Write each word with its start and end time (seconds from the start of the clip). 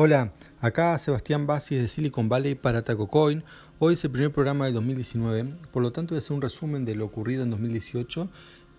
Hola, 0.00 0.32
acá 0.60 0.96
Sebastián 0.96 1.48
Basis 1.48 1.82
de 1.82 1.88
Silicon 1.88 2.28
Valley 2.28 2.54
para 2.54 2.82
TacoCoin. 2.84 3.42
Hoy 3.80 3.94
es 3.94 4.04
el 4.04 4.12
primer 4.12 4.30
programa 4.30 4.66
del 4.66 4.74
2019, 4.74 5.54
por 5.72 5.82
lo 5.82 5.90
tanto 5.90 6.14
voy 6.14 6.18
a 6.18 6.20
hacer 6.20 6.36
un 6.36 6.40
resumen 6.40 6.84
de 6.84 6.94
lo 6.94 7.04
ocurrido 7.04 7.42
en 7.42 7.50
2018. 7.50 8.28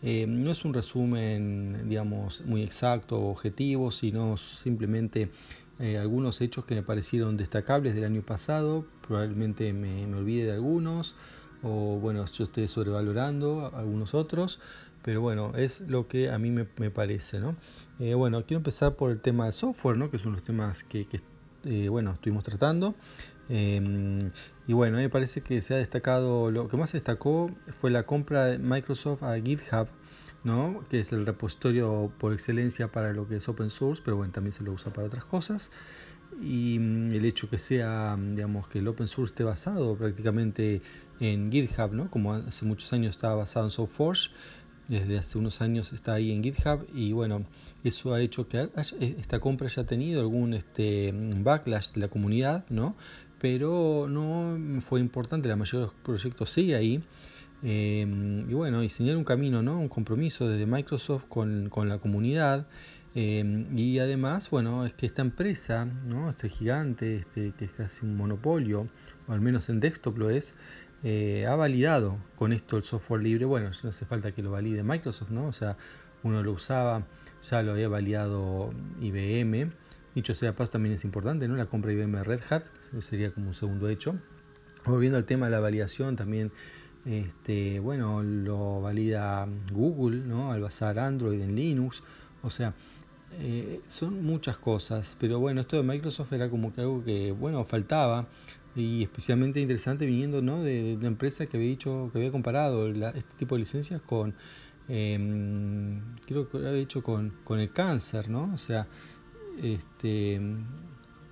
Eh, 0.02 0.28
no 0.30 0.50
es 0.50 0.64
un 0.64 0.74
resumen, 0.74 1.90
digamos, 1.90 2.40
muy 2.46 2.64
exacto 2.64 3.20
o 3.20 3.32
objetivo, 3.32 3.92
sino 3.92 4.38
simplemente 4.38 5.30
eh, 5.80 5.98
algunos 5.98 6.40
hechos 6.40 6.64
que 6.64 6.76
me 6.76 6.84
parecieron 6.84 7.36
destacables 7.36 7.96
del 7.96 8.06
año 8.06 8.22
pasado. 8.22 8.86
Probablemente 9.06 9.74
me, 9.74 10.06
olvide 10.16 10.46
de 10.46 10.54
algunos, 10.54 11.16
o 11.64 12.00
bueno, 12.00 12.26
yo 12.26 12.44
estoy 12.46 12.68
sobrevalorando 12.68 13.72
algunos 13.76 14.14
otros, 14.14 14.60
pero 15.02 15.22
bueno, 15.22 15.54
es 15.56 15.82
lo 15.82 16.08
que 16.08 16.30
a 16.30 16.38
mí 16.38 16.52
me, 16.52 16.66
parece, 16.66 17.40
¿no? 17.40 17.56
Eh, 18.00 18.14
bueno, 18.14 18.46
quiero 18.46 18.60
empezar 18.60 18.96
por 18.96 19.12
el 19.12 19.20
tema 19.20 19.46
de 19.46 19.52
software, 19.52 19.98
¿no? 19.98 20.12
Que 20.12 20.18
son 20.18 20.34
los 20.34 20.44
temas 20.44 20.84
que, 20.84 21.08
eh, 21.66 21.90
bueno, 21.90 22.12
estuvimos 22.12 22.44
tratando. 22.44 22.96
Em, 23.50 24.32
y 24.68 24.74
bueno, 24.74 24.98
me 24.98 25.10
parece 25.10 25.42
que 25.42 25.62
se 25.62 25.74
ha 25.74 25.78
destacado, 25.78 26.52
lo 26.52 26.68
que 26.68 26.78
más 26.78 26.92
se 26.92 26.98
destacó 26.98 27.50
fue 27.80 27.90
la 27.90 28.04
compra 28.04 28.46
de 28.46 28.60
Microsoft 28.60 29.24
a 29.24 29.36
GitHub, 29.36 29.88
¿no? 30.44 30.84
que 30.90 31.00
es 31.00 31.12
el 31.12 31.26
repositorio 31.26 32.12
por 32.18 32.34
excelencia 32.34 32.92
para 32.92 33.14
lo 33.14 33.28
que 33.28 33.38
es 33.38 33.50
open 33.50 33.70
source, 33.70 34.02
pero 34.04 34.18
bueno, 34.18 34.32
también 34.32 34.54
se 34.54 34.64
lo 34.64 34.72
usa 34.72 34.94
para 34.94 35.08
otras 35.08 35.26
cosas. 35.26 35.72
Y 36.42 36.80
mm, 36.80 37.12
el 37.12 37.26
hecho 37.26 37.50
que 37.50 37.58
sea, 37.58 38.18
digamos, 38.18 38.68
que 38.68 38.80
el 38.80 38.88
open 38.88 39.08
source 39.08 39.32
esté 39.32 39.44
basado 39.44 39.98
prácticamente 39.98 40.82
en 41.20 41.52
GitHub, 41.52 41.94
¿no? 41.94 42.10
como 42.10 42.34
hace 42.34 42.66
muchos 42.66 42.94
años 42.94 43.12
estaba 43.12 43.36
basado 43.36 43.66
en 43.66 43.72
SourceForge, 43.72 44.30
desde 44.88 45.18
hace 45.18 45.38
unos 45.38 45.62
años 45.62 45.94
está 45.94 46.14
ahí 46.14 46.32
en 46.32 46.44
GitHub 46.44 46.86
y 46.94 47.14
bueno, 47.14 47.46
eso 47.84 48.14
ha 48.14 48.22
hecho 48.22 48.48
que 48.48 48.70
esta 49.00 49.40
compra 49.40 49.68
haya 49.68 49.86
tenido 49.86 50.22
algún 50.22 50.54
este, 50.54 51.14
backlash 51.14 51.92
de 51.92 52.02
la 52.02 52.08
comunidad, 52.08 52.66
¿no? 52.70 52.96
Pero 53.40 54.08
no 54.10 54.82
fue 54.82 55.00
importante, 55.00 55.48
la 55.48 55.56
mayoría 55.56 55.88
de 55.88 55.94
los 55.94 56.04
proyectos 56.04 56.50
sigue 56.50 56.76
ahí. 56.76 57.04
Em, 57.62 58.50
y 58.50 58.54
bueno, 58.54 58.82
diseñar 58.82 59.18
un 59.18 59.24
camino, 59.24 59.62
¿no? 59.62 59.80
Un 59.80 59.90
compromiso 59.90 60.48
desde 60.48 60.66
Microsoft 60.66 61.26
con, 61.28 61.70
con 61.70 61.88
la 61.88 62.00
comunidad. 62.00 62.68
Em, 63.22 63.78
y 63.78 64.00
además, 64.00 64.50
bueno, 64.50 64.86
es 64.86 64.94
que 64.94 65.06
esta 65.06 65.22
empresa, 65.22 65.84
¿no? 65.84 66.30
Este 66.30 66.48
gigante, 66.48 67.18
este, 67.18 67.52
que 67.52 67.66
es 67.66 67.72
casi 67.72 68.06
un 68.06 68.16
monopolio, 68.16 68.88
o 69.28 69.34
al 69.34 69.42
menos 69.42 69.68
en 69.68 69.82
desktop 69.82 70.18
lo 70.18 70.30
es, 70.30 70.56
eh, 71.04 71.46
ha 71.46 71.54
validado 71.58 72.18
con 72.38 72.54
esto 72.54 72.78
el 72.78 72.84
software 72.84 73.22
libre. 73.22 73.44
Bueno, 73.44 73.72
no 73.84 73.90
hace 73.90 74.06
falta 74.06 74.32
que 74.32 74.42
lo 74.42 74.52
valide 74.52 74.84
Microsoft, 74.84 75.32
¿no? 75.32 75.48
O 75.48 75.52
sea, 75.52 75.76
uno 76.24 76.42
lo 76.44 76.54
usaba, 76.54 77.08
ya 77.42 77.62
lo 77.62 77.74
había 77.74 77.90
validado 77.90 78.72
IBM. 79.02 79.70
Dicho 80.16 80.34
sea 80.34 80.56
paso, 80.56 80.72
también 80.72 80.96
es 80.96 81.04
importante, 81.04 81.46
¿no? 81.50 81.58
La 81.58 81.66
compra 81.66 81.92
de 81.92 81.98
IBM 81.98 82.24
Red 82.24 82.40
Hat, 82.50 82.68
sería 83.02 83.34
como 83.34 83.50
un 83.50 83.54
segundo 83.54 83.90
hecho. 83.90 84.16
Volviendo 84.86 85.18
al 85.18 85.26
tema 85.26 85.48
de 85.48 85.52
la 85.52 85.60
validación, 85.60 86.16
también, 86.16 86.54
este, 87.04 87.82
bueno, 87.82 88.24
lo 88.24 88.80
valida 88.80 89.46
Google, 89.74 90.22
¿no? 90.26 90.54
Al 90.54 90.62
basar 90.62 91.00
Android 91.00 91.42
en 91.42 91.58
Linux. 91.58 92.02
O 92.42 92.50
sea, 92.50 92.74
eh, 93.34 93.82
son 93.88 94.24
muchas 94.24 94.58
cosas, 94.58 95.16
pero 95.20 95.40
bueno, 95.40 95.62
esto 95.62 95.78
de 95.78 95.84
Microsoft 95.84 96.34
era 96.34 96.50
como 96.50 96.74
que 96.74 96.82
algo 96.82 97.04
que, 97.04 97.32
bueno, 97.32 97.64
faltaba 97.64 98.28
y 98.76 99.04
especialmente 99.04 99.60
interesante 99.60 100.06
viniendo 100.06 100.42
¿no? 100.42 100.62
de, 100.62 100.96
una 100.96 101.08
empresa 101.08 101.46
que 101.46 101.58
había 101.58 101.70
dicho 101.70 102.10
que 102.12 102.20
había 102.20 102.32
comparado 102.32 102.88
este 102.88 103.38
tipo 103.38 103.56
de 103.56 103.60
licencias 103.60 104.02
con 104.02 104.36
em, 104.88 106.02
creo 106.26 106.50
que 106.50 106.58
había 106.58 106.74
dicho 106.74 107.04
con, 107.04 107.34
con, 107.44 107.60
el 107.60 107.72
cáncer 107.72 108.30
no 108.30 108.52
o 108.54 108.58
sea 108.58 108.88
este 109.62 110.40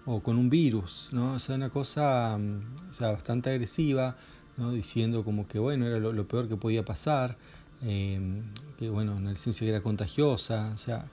o 0.06 0.22
con 0.22 0.38
un 0.38 0.50
virus 0.50 1.10
no 1.12 1.34
o 1.34 1.40
sea 1.40 1.56
una 1.56 1.70
cosa 1.70 2.38
o 2.90 2.94
sea, 2.94 3.12
bastante 3.12 3.50
agresiva 3.50 4.18
¿no? 4.58 4.72
diciendo 4.72 5.24
como 5.24 5.48
que 5.48 5.60
bueno 5.60 5.86
era 5.86 6.00
lo, 6.00 6.28
peor 6.28 6.48
que 6.48 6.58
podía 6.58 6.84
pasar 6.84 7.38
em, 7.82 8.44
que 8.78 8.90
bueno 8.90 9.16
una 9.16 9.32
licencia 9.32 9.66
que 9.66 9.70
era 9.72 9.82
contagiosa 9.82 10.72
o 10.74 10.78
sea 10.78 11.06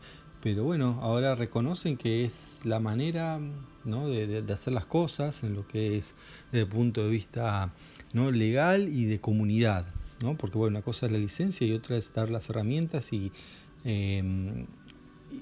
pero 0.45 0.63
bueno, 0.63 0.99
ahora 1.01 1.35
reconocen 1.35 1.97
que 1.97 2.27
es 2.27 2.61
la 2.65 2.79
manera 2.79 3.41
¿no? 3.83 4.11
de, 4.11 4.45
hacer 4.53 4.75
las 4.75 4.85
cosas 4.85 5.43
en 5.43 5.55
lo 5.55 5.67
que 5.67 5.97
es 5.97 6.15
desde 6.53 6.65
el 6.65 6.69
punto 6.69 7.03
de 7.03 7.09
vista 7.09 7.73
¿no? 8.13 8.31
legal 8.31 8.91
y 8.91 9.07
de 9.07 9.23
comunidad, 9.23 9.87
¿no? 10.23 10.37
porque 10.37 10.59
bueno, 10.59 10.77
una 10.77 10.83
cosa 10.85 11.07
es 11.07 11.13
la 11.13 11.19
licencia 11.19 11.67
y 11.67 11.73
otra 11.73 11.97
es 11.97 12.13
dar 12.13 12.29
las 12.29 12.51
herramientas 12.51 13.11
y, 13.15 13.33
em, 13.85 14.67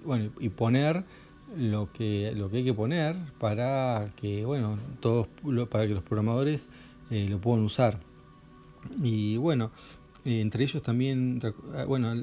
bueno, 0.04 0.30
y 0.38 0.50
poner 0.50 1.02
lo 1.56 1.92
que, 1.92 2.32
lo 2.36 2.48
que 2.48 2.58
hay 2.58 2.64
que 2.64 2.74
poner 2.74 3.16
para 3.40 4.12
que, 4.14 4.44
bueno, 4.44 4.78
todos, 5.00 5.26
para 5.68 5.88
que 5.88 5.94
los 5.94 6.04
programadores 6.04 6.68
eh, 7.10 7.26
lo 7.28 7.40
puedan 7.40 7.64
usar. 7.64 7.98
Y 9.02 9.36
bueno, 9.36 9.72
eh, 10.24 10.40
entre 10.40 10.64
ellos 10.64 10.82
también, 10.82 11.40
ah, 11.74 11.84
bueno, 11.84 12.14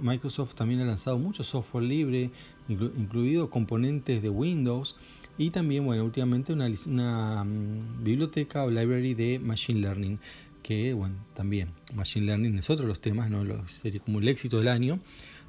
Microsoft 0.00 0.54
también 0.54 0.80
ha 0.80 0.86
lanzado 0.86 1.18
mucho 1.18 1.44
software 1.44 1.84
libre, 1.84 2.30
incluido 2.68 3.50
componentes 3.50 4.22
de 4.22 4.30
Windows 4.30 4.96
y 5.36 5.50
también, 5.50 5.84
bueno, 5.84 6.04
últimamente 6.04 6.54
una, 6.54 6.70
una 6.86 7.44
mm, 7.44 8.04
biblioteca 8.04 8.64
o 8.64 8.70
library 8.70 9.12
de 9.12 9.38
Machine 9.38 9.80
Learning, 9.80 10.18
que, 10.62 10.94
bueno, 10.94 11.16
también 11.34 11.68
Machine 11.94 12.24
Learning 12.26 12.58
es 12.58 12.70
otro 12.70 12.84
de 12.84 12.88
los 12.88 13.00
temas, 13.00 13.30
¿no? 13.30 13.44
sería 13.68 14.00
como 14.00 14.18
el 14.18 14.28
éxito 14.28 14.58
del 14.58 14.68
año. 14.68 14.98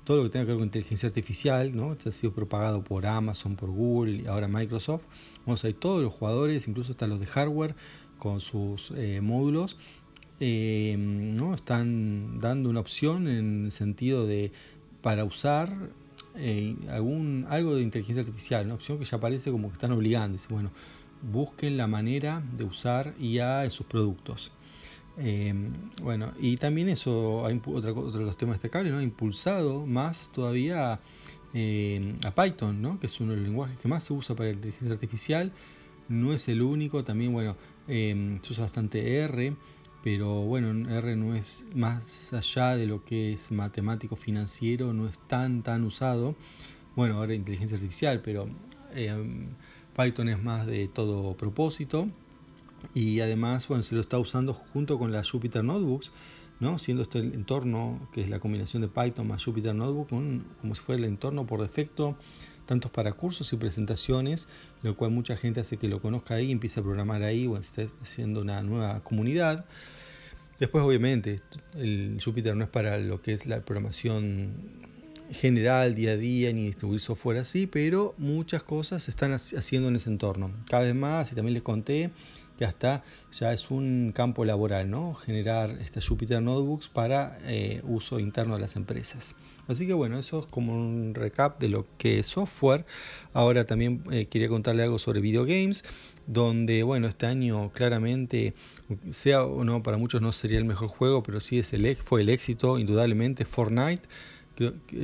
Todo 0.04 0.18
lo 0.18 0.24
que 0.24 0.30
tenga 0.30 0.46
que 0.46 0.52
ver 0.52 0.58
con 0.60 0.68
inteligencia 0.68 1.08
artificial, 1.08 1.76
¿no? 1.76 1.98
Ha 2.06 2.12
sido 2.14 2.32
propagado 2.32 2.82
por 2.82 3.06
Amazon, 3.06 3.58
por 3.58 3.70
Google 3.72 4.22
y 4.24 4.28
ahora 4.28 4.48
Microsoft. 4.48 5.04
Vamos 5.46 5.66
a 5.66 5.68
ver 5.68 5.76
todos 5.76 6.02
los 6.02 6.14
jugadores, 6.14 6.66
incluso 6.70 6.92
hasta 6.92 7.08
los 7.08 7.20
de 7.20 7.26
hardware, 7.26 7.76
con 8.18 8.40
sus 8.40 8.92
eh, 8.96 9.20
módulos 9.22 9.78
eh, 10.40 10.96
¿no? 10.98 11.56
están 11.56 12.40
dando 12.40 12.70
una 12.70 12.80
opción 12.80 13.28
en 13.28 13.66
el 13.66 13.72
sentido 13.72 14.28
de 14.28 14.52
para 15.02 15.24
usar 15.24 15.76
eh, 16.36 16.76
algún, 16.90 17.48
algo 17.50 17.76
de 17.76 17.82
inteligencia 17.82 18.22
artificial, 18.22 18.66
una 18.66 18.76
opción 18.76 19.00
que 19.00 19.06
ya 19.06 19.20
parece 19.20 19.52
como 19.52 19.70
que 19.70 19.74
están 19.74 19.92
obligando. 19.92 20.38
Dice, 20.38 20.50
bueno, 20.50 20.72
busquen 21.32 21.78
la 21.78 21.88
manera 21.88 22.44
de 22.56 22.66
usar 22.66 23.16
IA 23.20 23.64
en 23.64 23.72
sus 23.72 23.88
productos. 23.88 24.52
Eh, 25.18 25.54
bueno, 26.04 26.34
y 26.40 26.58
también 26.58 26.90
eso, 26.90 27.44
hay 27.48 27.60
otra, 27.66 27.92
otro 27.92 28.20
de 28.20 28.26
los 28.26 28.38
temas 28.38 28.56
destacables, 28.56 28.94
¿no? 28.94 29.02
impulsado 29.02 29.88
más 29.88 30.32
todavía 30.32 30.94
a 30.94 32.32
Python, 32.36 32.80
¿no? 32.84 33.00
que 33.00 33.08
es 33.08 33.20
uno 33.20 33.32
de 33.32 33.38
los 33.38 33.48
lenguajes 33.48 33.80
que 33.80 33.88
más 33.88 34.04
se 34.04 34.14
usa 34.14 34.36
para 34.36 34.50
la 34.50 34.56
inteligencia 34.56 34.94
artificial. 34.94 35.52
No 36.08 36.34
es 36.34 36.48
el 36.50 36.62
único, 36.62 37.04
también 37.04 37.34
bueno, 37.34 37.56
se 37.88 38.52
usa 38.52 38.66
bastante 38.66 39.22
R 39.22 39.56
pero 40.10 40.44
bueno, 40.44 40.90
R 40.90 41.18
no 41.18 41.36
es 41.36 41.66
más 41.76 42.32
allá 42.32 42.78
de 42.78 42.88
lo 42.88 43.04
que 43.04 43.34
es 43.34 43.52
matemático 43.52 44.16
financiero, 44.16 44.94
no 44.94 45.06
es 45.06 45.20
tan 45.28 45.64
tan 45.64 45.84
usado. 45.84 46.34
Bueno, 46.96 47.16
ahora 47.16 47.34
inteligencia 47.34 47.76
artificial, 47.76 48.22
pero 48.22 48.48
eh, 48.94 49.14
Python 49.98 50.30
es 50.30 50.42
más 50.42 50.66
de 50.66 50.88
todo 50.88 51.36
propósito 51.36 52.08
y 52.94 53.20
además 53.20 53.68
bueno, 53.68 53.84
se 53.84 53.96
lo 53.96 54.00
está 54.00 54.18
usando 54.18 54.54
junto 54.54 54.98
con 54.98 55.12
las 55.12 55.30
Jupyter 55.30 55.66
Notebooks, 55.66 56.14
¿no? 56.62 56.80
siendo 56.80 57.04
este 57.04 57.20
el 57.20 57.34
entorno 57.34 58.08
que 58.14 58.22
es 58.22 58.30
la 58.30 58.40
combinación 58.40 58.84
de 58.84 58.88
Python 58.88 59.28
más 59.28 59.44
Jupyter 59.44 59.76
Notebook, 59.76 60.08
como 60.08 60.74
si 60.74 60.82
fuera 60.84 61.00
el 61.00 61.10
entorno 61.10 61.46
por 61.46 61.62
defecto, 61.62 62.16
tanto 62.68 62.92
para 62.92 63.14
cursos 63.14 63.52
y 63.54 63.56
presentaciones, 63.56 64.48
lo 64.84 64.96
cual 64.96 65.10
mucha 65.10 65.36
gente 65.36 65.62
hace 65.62 65.78
que 65.78 65.88
lo 65.88 66.00
conozca 66.00 66.36
ahí 66.36 66.50
y 66.50 66.52
empiece 66.52 66.80
a 66.80 66.84
programar 66.84 67.24
ahí, 67.24 67.48
o 67.48 67.58
está 67.58 67.88
haciendo 68.04 68.42
una 68.42 68.62
nueva 68.62 69.04
comunidad. 69.04 69.66
Después, 70.60 70.84
obviamente, 70.84 71.42
el 71.76 72.20
Jupyter 72.24 72.56
no 72.56 72.66
es 72.66 72.70
para 72.70 73.00
lo 73.00 73.22
que 73.22 73.34
es 73.34 73.48
la 73.48 73.62
programación 73.62 74.54
general, 75.32 75.96
día 75.96 76.12
a 76.12 76.18
día, 76.18 76.54
ni 76.54 76.66
distribuir 76.66 77.00
software 77.00 77.38
así, 77.38 77.68
pero 77.68 78.16
muchas 78.18 78.64
cosas 78.64 79.04
se 79.04 79.12
están 79.12 79.34
haciendo 79.34 79.90
en 79.90 79.96
ese 79.96 80.10
entorno. 80.10 80.52
Cada 80.70 80.84
vez 80.84 80.96
más, 80.96 81.32
y 81.32 81.36
también 81.36 81.54
les 81.54 81.64
conté 81.64 82.12
que 82.58 82.66
hasta 82.66 83.04
ya 83.32 83.54
es 83.54 83.72
un 83.72 84.12
campo 84.14 84.46
laboral, 84.46 84.90
¿no? 84.90 85.14
Generar 85.14 85.72
estas 85.82 86.08
Jupyter 86.08 86.42
Notebooks 86.42 86.88
para 86.88 87.38
eh, 87.46 87.82
uso 87.84 88.20
interno 88.20 88.56
de 88.56 88.62
las 88.62 88.76
empresas. 88.76 89.36
Así 89.68 89.86
que 89.86 89.94
bueno, 89.94 90.18
eso 90.18 90.40
es 90.40 90.46
como 90.48 90.74
un 90.74 91.14
recap 91.14 91.60
de 91.60 91.70
lo 91.70 91.86
que 91.98 92.20
es 92.20 92.28
software. 92.28 92.86
Ahora 93.34 93.66
también 93.66 94.04
eh, 94.12 94.26
quería 94.26 94.50
contarle 94.50 94.84
algo 94.84 95.00
sobre 95.00 95.22
videogames 95.22 95.84
donde 96.28 96.84
bueno 96.84 97.08
este 97.08 97.26
año 97.26 97.72
claramente 97.74 98.54
sea 99.10 99.46
o 99.46 99.64
no 99.64 99.82
para 99.82 99.98
muchos 99.98 100.22
no 100.22 100.34
sería 100.34 100.58
el 100.58 100.66
mejor 100.66 100.90
juego 100.90 101.24
pero 101.24 101.40
sí 101.40 101.58
es 101.58 101.72
el 101.72 101.96
fue 101.96 102.22
el 102.22 102.28
éxito 102.30 102.78
indudablemente 102.78 103.46
Fortnite 103.46 104.04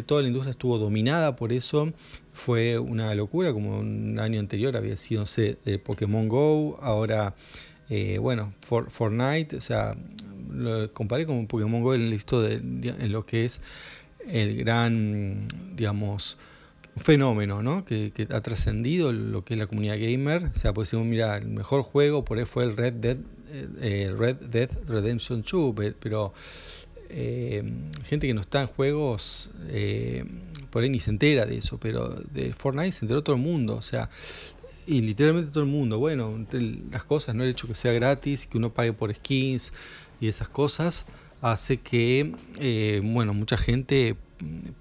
toda 0.05 0.21
la 0.21 0.27
industria 0.27 0.51
estuvo 0.51 0.77
dominada 0.77 1.37
por 1.37 1.53
eso 1.53 1.93
fue 2.33 2.79
una 2.79 3.13
locura 3.15 3.53
como 3.53 3.79
un 3.79 4.19
año 4.19 4.39
anterior 4.39 4.75
había 4.75 4.97
sido 4.97 5.25
de 5.65 5.79
Pokémon 5.79 6.27
Go 6.27 6.79
ahora 6.81 7.35
eh, 7.89 8.17
bueno 8.17 8.53
Fortnite 8.61 9.57
o 9.57 9.61
sea 9.61 9.95
lo 10.51 10.91
comparé 10.93 11.25
con 11.25 11.47
Pokémon 11.47 11.81
Go 11.81 11.93
en, 11.93 12.09
listo 12.09 12.41
de, 12.41 12.55
en 12.55 13.11
lo 13.11 13.25
que 13.25 13.45
es 13.45 13.61
el 14.27 14.57
gran 14.57 15.47
digamos 15.75 16.37
fenómeno, 16.97 17.63
¿no? 17.63 17.85
Que, 17.85 18.11
ha 18.29 18.41
trascendido 18.41 19.11
lo 19.11 19.43
que 19.43 19.55
es 19.55 19.59
la 19.59 19.67
comunidad 19.67 19.97
gamer. 19.99 20.51
O 20.55 20.59
sea, 20.59 20.73
pues 20.73 20.91
decir, 20.91 21.03
mira, 21.05 21.37
el 21.37 21.47
mejor 21.47 21.83
juego 21.83 22.23
por 22.23 22.37
ahí 22.37 22.45
fue 22.45 22.65
el 22.65 22.77
Red 22.77 22.93
Dead, 22.93 23.17
eh, 23.81 24.13
Red 24.15 24.37
Dead 24.37 24.69
Redemption 24.87 25.43
2, 25.49 25.75
pero 25.99 26.33
eh, 27.15 27.63
gente 28.05 28.25
que 28.25 28.33
no 28.33 28.41
está 28.41 28.61
en 28.61 28.67
juegos, 28.67 29.51
eh, 29.67 30.25
por 30.71 30.81
ahí 30.81 30.89
ni 30.89 30.99
se 30.99 31.11
entera 31.11 31.45
de 31.45 31.57
eso, 31.57 31.79
pero 31.79 32.09
de 32.09 32.53
Fortnite 32.53 32.91
se 32.91 33.05
enteró 33.05 33.21
todo 33.21 33.35
el 33.35 33.41
mundo, 33.41 33.75
o 33.75 33.83
sea, 33.83 34.09
y 34.87 35.01
literalmente 35.01 35.51
todo 35.51 35.63
el 35.63 35.69
mundo. 35.69 35.99
Bueno, 35.99 36.43
las 36.91 37.03
cosas, 37.03 37.35
no 37.35 37.43
el 37.43 37.51
hecho 37.51 37.67
que 37.67 37.75
sea 37.75 37.93
gratis, 37.93 38.47
que 38.47 38.57
uno 38.57 38.73
pague 38.73 38.93
por 38.93 39.13
skins 39.13 39.73
y 40.19 40.27
esas 40.27 40.49
cosas, 40.49 41.05
hace 41.41 41.77
que, 41.77 42.33
eh, 42.59 42.99
bueno, 43.03 43.35
mucha 43.35 43.57
gente 43.57 44.15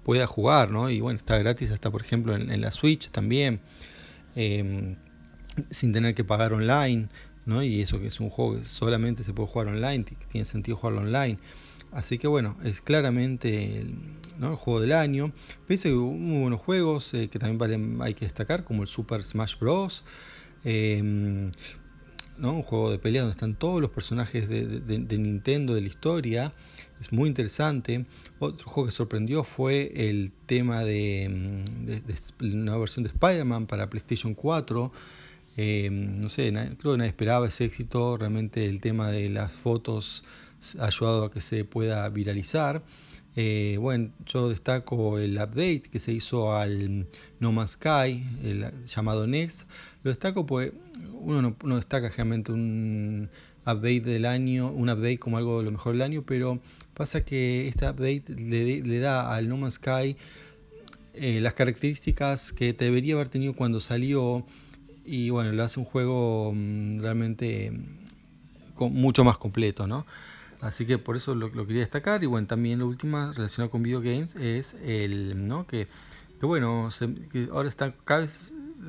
pueda 0.03 0.25
jugar, 0.25 0.71
¿no? 0.71 0.89
Y 0.89 1.01
bueno, 1.01 1.17
está 1.17 1.37
gratis 1.37 1.69
hasta, 1.69 1.91
por 1.91 2.01
ejemplo, 2.01 2.35
en, 2.35 2.61
la 2.61 2.71
Switch 2.71 3.09
también, 3.09 3.59
em, 4.35 4.95
sin 5.69 5.93
tener 5.93 6.15
que 6.15 6.23
pagar 6.23 6.53
online, 6.53 7.09
¿no? 7.45 7.61
Y 7.61 7.81
eso 7.81 7.99
que 7.99 8.07
es 8.07 8.19
un 8.19 8.31
juego 8.31 8.57
que 8.57 8.65
solamente 8.65 9.23
se 9.23 9.33
puede 9.33 9.49
jugar 9.49 9.67
online, 9.67 10.03
tiene 10.31 10.45
sentido 10.45 10.77
jugarlo 10.77 11.01
online. 11.01 11.37
Así 11.93 12.17
que 12.17 12.27
bueno, 12.27 12.57
es 12.63 12.81
claramente 12.81 13.79
el, 13.79 13.95
juego 14.55 14.81
del 14.81 14.93
año. 14.93 15.31
Pese 15.67 15.89
que 15.89 15.95
hubo 15.95 16.11
muy 16.11 16.41
buenos 16.41 16.59
juegos 16.59 17.13
eh, 17.13 17.29
que 17.29 17.39
también 17.39 18.01
hay 18.01 18.13
que 18.13 18.25
destacar, 18.25 18.63
como 18.63 18.81
el 18.81 18.87
Super 18.87 19.23
Smash 19.23 19.57
Bros. 19.59 20.03
Em, 20.63 21.51
un 22.41 22.63
juego 22.63 22.91
de 22.91 22.97
pelea 22.97 23.21
donde 23.21 23.33
están 23.33 23.55
todos 23.55 23.79
los 23.79 23.91
personajes 23.91 24.49
de, 24.49 25.17
Nintendo 25.17 25.75
de 25.75 25.81
la 25.81 25.87
historia. 25.87 26.53
Es 26.99 27.11
muy 27.11 27.29
interesante. 27.29 28.05
Otro 28.39 28.69
juego 28.69 28.87
que 28.87 28.91
sorprendió 28.91 29.43
fue 29.43 29.91
el 29.95 30.31
tema 30.47 30.83
de, 30.83 31.63
una 32.41 32.77
versión 32.77 33.03
de 33.03 33.09
Spider-Man 33.09 33.67
para 33.67 33.89
PlayStation 33.89 34.33
4. 34.33 34.91
Em, 35.55 36.19
no 36.19 36.29
sé, 36.29 36.51
creo 36.79 36.93
que 36.93 36.97
nadie 36.97 37.09
esperaba 37.09 37.47
ese 37.47 37.65
éxito. 37.65 38.17
Realmente 38.17 38.65
el 38.65 38.81
tema 38.81 39.11
de 39.11 39.29
las 39.29 39.51
fotos 39.51 40.23
ayudado 40.79 41.25
a 41.25 41.31
que 41.31 41.41
se 41.41 41.65
pueda 41.65 42.07
viralizar. 42.09 42.83
Eh, 43.35 43.77
bueno, 43.79 44.11
yo 44.27 44.49
destaco 44.49 45.17
el 45.17 45.37
update 45.37 45.83
que 45.91 45.99
se 45.99 46.11
hizo 46.11 46.55
al 46.55 47.07
No 47.39 47.51
Man's 47.51 47.71
Sky, 47.71 48.23
llamado 48.85 49.25
Next. 49.25 49.67
Lo 50.03 50.11
destaco 50.11 50.45
porque 50.45 50.73
uno 51.13 51.55
no, 51.63 51.75
destaca 51.75 52.09
realmente 52.09 52.51
un 52.51 53.29
update 53.65 54.01
del 54.01 54.25
año, 54.25 54.71
un 54.71 54.89
update 54.89 55.17
como 55.17 55.37
algo 55.37 55.59
de 55.59 55.65
lo 55.65 55.71
mejor 55.71 55.93
del 55.93 56.03
año, 56.03 56.23
pero 56.23 56.59
pasa 56.93 57.25
que 57.25 57.67
este 57.67 57.89
update 57.89 58.25
le, 58.35 58.99
da 58.99 59.33
al 59.33 59.49
No 59.49 59.57
Man's 59.57 59.75
Sky 59.75 60.15
eh, 61.15 61.39
las 61.41 61.53
características 61.53 62.53
que 62.53 62.73
debería 62.73 63.15
haber 63.15 63.29
tenido 63.29 63.53
cuando 63.53 63.79
salió 63.79 64.45
y 65.05 65.29
bueno, 65.29 65.51
lo 65.51 65.63
hace 65.63 65.79
un 65.79 65.85
juego 65.85 66.53
mm, 66.53 67.01
realmente 67.01 67.71
mm, 67.71 68.85
mucho 68.91 69.23
más 69.23 69.37
completo, 69.37 69.87
¿no? 69.87 70.05
Así 70.63 70.85
que 70.85 70.97
por 70.97 71.17
eso 71.17 71.35
lo, 71.35 71.51
quería 71.51 71.81
destacar. 71.81 72.23
Y 72.23 72.25
bueno, 72.25 72.47
también 72.47 72.79
lo 72.79 72.87
último 72.87 73.33
relacionado 73.33 73.69
con 73.69 73.83
videogames 73.83 74.35
es 74.35 74.75
el, 74.85 75.47
¿no? 75.47 75.67
Que, 75.67 75.87
que 76.39 76.45
bueno, 76.45 76.89
que 77.31 77.49
ahora 77.51 77.67
está 77.67 77.93
cada 78.05 78.27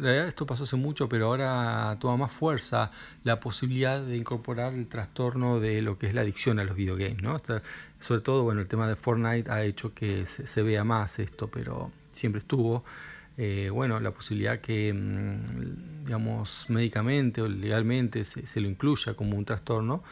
esto 0.03 0.47
pasó 0.47 0.65
hace 0.65 0.77
mucho, 0.77 1.09
pero 1.09 1.27
ahora 1.27 1.97
toma 2.01 2.17
más 2.17 2.33
fuerza 2.33 2.91
la 3.23 3.39
posibilidad 3.41 4.01
de 4.03 4.17
incorporar 4.17 4.75
el 4.75 4.89
trastorno 4.89 5.61
de 5.61 5.83
lo 5.83 5.99
que 5.99 6.09
es 6.09 6.15
la 6.15 6.23
adicción 6.23 6.59
a 6.59 6.65
los 6.65 6.77
videogames, 6.77 7.23
¿no? 7.23 7.41
sobre 8.01 8.21
todo, 8.21 8.43
bueno, 8.43 8.61
el 8.61 8.67
tema 8.67 8.89
de 8.89 8.97
Fortnite 8.97 9.51
ha 9.51 9.63
hecho 9.65 9.95
que 9.95 10.27
se, 10.27 10.63
vea 10.63 10.85
más 10.85 11.19
esto, 11.19 11.49
pero 11.49 11.93
siempre 12.11 12.41
estuvo. 12.41 12.85
Eh, 13.37 13.71
bueno, 13.73 13.99
la 14.01 14.11
posibilidad 14.13 14.61
que, 14.61 14.93
mm, 14.93 16.05
digamos, 16.05 16.67
médicamente 16.69 17.41
o 17.41 17.49
legalmente 17.49 18.25
se, 18.25 18.47
se 18.47 18.61
lo 18.61 18.69
incluya 18.69 19.15
como 19.15 19.37
un 19.37 19.45
trastorno 19.45 20.03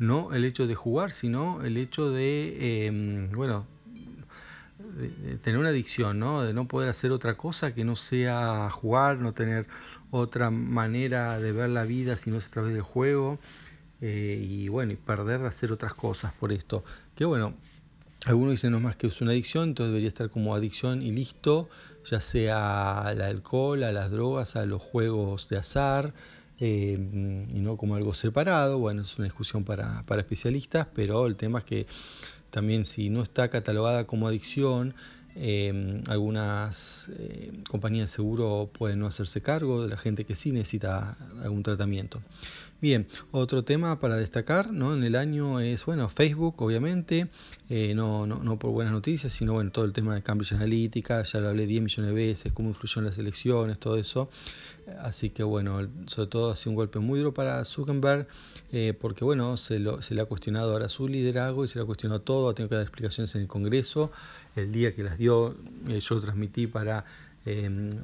no 0.00 0.32
el 0.32 0.44
hecho 0.44 0.66
de 0.66 0.74
jugar, 0.74 1.12
sino 1.12 1.62
el 1.62 1.76
hecho 1.76 2.10
de, 2.10 2.86
em, 2.86 3.30
bueno, 3.32 3.66
de, 4.96 5.36
tener 5.36 5.60
una 5.60 5.68
adicción, 5.68 6.18
¿no? 6.18 6.42
De 6.42 6.54
no 6.54 6.66
poder 6.66 6.88
hacer 6.88 7.12
otra 7.12 7.36
cosa 7.36 7.74
que 7.74 7.84
no 7.84 7.96
sea 7.96 8.70
jugar, 8.70 9.18
no 9.18 9.34
tener 9.34 9.66
otra 10.10 10.50
manera 10.50 11.38
de 11.38 11.52
ver 11.52 11.68
la 11.68 11.84
vida 11.84 12.16
si 12.16 12.30
no 12.30 12.38
es 12.38 12.46
a 12.48 12.50
través 12.50 12.72
del 12.72 12.82
juego. 12.82 13.38
Eh, 14.00 14.42
y 14.48 14.68
bueno, 14.68 14.92
y 14.92 14.96
perder 14.96 15.40
de 15.40 15.48
hacer 15.48 15.72
otras 15.72 15.92
cosas 15.94 16.32
por 16.32 16.52
esto. 16.52 16.82
Que 17.14 17.26
bueno, 17.26 17.54
algunos 18.26 18.52
dicen 18.52 18.72
no 18.72 18.80
más 18.80 18.96
que 18.96 19.08
es 19.08 19.20
una 19.20 19.32
adicción, 19.32 19.70
entonces 19.70 19.90
debería 19.90 20.08
estar 20.08 20.30
como 20.30 20.54
adicción 20.54 21.02
y 21.02 21.12
listo, 21.12 21.68
ya 22.04 22.20
sea 22.20 23.02
al 23.02 23.20
alcohol, 23.20 23.82
a 23.84 23.92
las 23.92 24.10
drogas, 24.10 24.56
a 24.56 24.64
los 24.64 24.80
juegos 24.80 25.48
de 25.50 25.58
azar, 25.58 26.14
eh, 26.60 26.98
y 26.98 27.58
no 27.60 27.76
como 27.76 27.96
algo 27.96 28.14
separado. 28.14 28.78
Bueno, 28.78 29.02
es 29.02 29.16
una 29.16 29.24
discusión 29.24 29.64
para, 29.64 30.04
para 30.06 30.20
especialistas, 30.20 30.86
pero 30.94 31.26
el 31.26 31.36
tema 31.36 31.60
es 31.60 31.64
que 31.64 31.86
también 32.50 32.84
si 32.84 33.10
no 33.10 33.22
está 33.22 33.48
catalogada 33.48 34.06
como 34.06 34.28
adicción, 34.28 34.94
eh, 35.36 36.02
algunas 36.08 37.08
eh, 37.16 37.52
compañías 37.68 38.10
de 38.10 38.16
seguro 38.16 38.70
pueden 38.76 38.98
no 38.98 39.06
hacerse 39.06 39.40
cargo 39.40 39.82
de 39.82 39.88
la 39.88 39.96
gente 39.96 40.24
que 40.24 40.34
sí 40.34 40.50
necesita 40.50 41.16
algún 41.42 41.62
tratamiento. 41.62 42.20
Bien, 42.82 43.06
otro 43.30 43.62
tema 43.62 44.00
para 44.00 44.16
destacar 44.16 44.72
¿no? 44.72 44.94
en 44.94 45.04
el 45.04 45.14
año 45.14 45.60
es, 45.60 45.84
bueno, 45.84 46.08
Facebook, 46.08 46.62
obviamente, 46.62 47.28
eh, 47.68 47.94
no, 47.94 48.26
no, 48.26 48.42
no, 48.42 48.58
por 48.58 48.70
buenas 48.70 48.94
noticias, 48.94 49.34
sino 49.34 49.52
bueno, 49.52 49.70
todo 49.70 49.84
el 49.84 49.92
tema 49.92 50.14
de 50.14 50.22
Cambridge 50.22 50.52
Analytica, 50.52 51.22
ya 51.22 51.40
lo 51.40 51.50
hablé 51.50 51.66
10 51.66 51.82
millones 51.82 52.08
de 52.08 52.14
veces, 52.14 52.52
cómo 52.54 52.70
influyó 52.70 53.00
en 53.00 53.04
las 53.04 53.18
elecciones, 53.18 53.78
todo 53.78 53.98
eso. 53.98 54.30
Así 54.98 55.28
que 55.28 55.42
bueno, 55.42 55.86
sobre 56.06 56.28
todo 56.30 56.50
ha 56.50 56.56
sido 56.56 56.70
un 56.70 56.76
golpe 56.76 57.00
muy 57.00 57.18
duro 57.18 57.34
para 57.34 57.62
Zuckerberg, 57.66 58.26
eh, 58.72 58.94
porque 58.98 59.26
bueno, 59.26 59.58
se, 59.58 59.78
lo, 59.78 60.00
se 60.00 60.14
le 60.14 60.22
ha 60.22 60.24
cuestionado 60.24 60.72
ahora 60.72 60.88
su 60.88 61.06
liderazgo 61.06 61.66
y 61.66 61.68
se 61.68 61.78
le 61.78 61.82
ha 61.82 61.86
cuestionado 61.86 62.22
todo, 62.22 62.48
ha 62.48 62.54
tenido 62.54 62.70
que 62.70 62.76
dar 62.76 62.84
explicaciones 62.84 63.34
en 63.34 63.42
el 63.42 63.46
Congreso. 63.46 64.10
El 64.56 64.72
día 64.72 64.94
que 64.94 65.02
las 65.02 65.18
dio, 65.18 65.54
eh, 65.86 66.00
yo 66.00 66.14
lo 66.14 66.20
transmití 66.22 66.66
para 66.66 67.04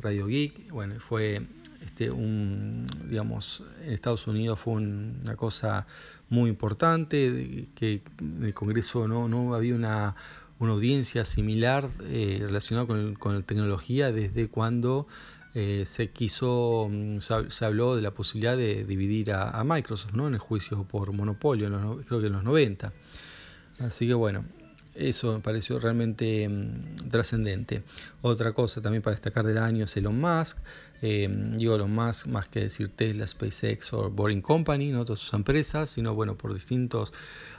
Radio 0.02 0.26
Geek, 0.26 0.70
bueno, 0.70 0.96
fue 0.98 1.42
este, 1.84 2.10
un, 2.10 2.86
digamos, 3.08 3.62
en 3.84 3.92
Estados 3.92 4.26
Unidos 4.26 4.58
fue 4.58 4.74
una 4.74 5.36
cosa 5.36 5.86
muy 6.28 6.50
importante, 6.50 7.68
que 7.74 8.02
en 8.20 8.44
el 8.44 8.54
Congreso 8.54 9.06
no, 9.08 9.28
no 9.28 9.54
había 9.54 9.74
una, 9.74 10.16
una 10.58 10.72
audiencia 10.72 11.24
similar 11.24 11.88
eh, 12.04 12.38
relacionada 12.40 12.86
con, 12.86 13.14
con 13.14 13.34
la 13.34 13.42
tecnología 13.42 14.12
desde 14.12 14.48
cuando 14.48 15.06
eh, 15.58 15.84
se 15.86 16.10
quiso, 16.10 16.86
mm, 16.90 17.20
se, 17.20 17.64
habló 17.64 17.96
de 17.96 18.02
la 18.02 18.10
posibilidad 18.10 18.58
de 18.58 18.84
dividir 18.84 19.32
a, 19.32 19.64
Microsoft 19.64 20.12
¿no? 20.12 20.28
en 20.28 20.34
el 20.34 20.38
juicio 20.38 20.84
por 20.84 21.10
monopolio, 21.12 21.70
creo 22.06 22.20
que 22.20 22.26
en 22.26 22.34
los 22.34 22.44
90. 22.44 22.92
Así 23.78 24.06
que 24.06 24.12
bueno, 24.12 24.44
eso 24.96 25.34
me 25.34 25.40
pareció 25.40 25.78
realmente 25.78 26.48
mm, 26.48 27.08
trascendente. 27.10 27.82
Otra 28.22 28.52
cosa 28.52 28.80
también 28.80 29.02
para 29.02 29.14
destacar 29.14 29.46
del 29.46 29.58
año 29.58 29.84
es 29.84 29.96
Elon 29.96 30.20
Musk. 30.20 30.58
Eh, 31.02 31.28
digo 31.56 31.74
Elon 31.74 31.94
Musk 31.94 32.26
más 32.26 32.48
que 32.48 32.60
decir 32.60 32.88
Tesla, 32.88 33.26
SpaceX 33.26 33.92
o 33.92 34.10
Boring 34.10 34.40
Company, 34.40 34.90
no 34.92 35.04
todas 35.04 35.20
sus 35.20 35.34
empresas, 35.34 35.90
sino 35.90 36.14
bueno, 36.14 36.36
por 36.36 36.54
distintos... 36.54 37.12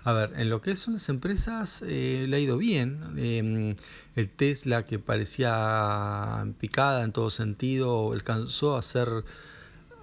A 0.04 0.14
ver, 0.14 0.32
en 0.38 0.50
lo 0.50 0.62
que 0.62 0.76
son 0.78 0.94
las 0.94 1.10
empresas 1.10 1.84
eh, 1.86 2.26
le 2.30 2.38
ha 2.38 2.40
ido 2.40 2.58
bien. 2.58 3.02
Eh, 3.18 3.76
el 4.16 4.30
Tesla 4.30 4.86
que 4.86 5.00
parecía 5.00 6.46
picada 6.60 7.04
en 7.04 7.12
todo 7.12 7.30
sentido, 7.30 8.14
alcanzó 8.14 8.78
a 8.78 8.82